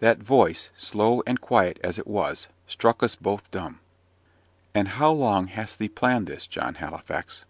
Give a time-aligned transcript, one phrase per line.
[0.00, 3.80] That voice, slow and quiet as it was, struck us both dumb.
[4.74, 7.46] "And how long hast thee planned this, John Halifax?"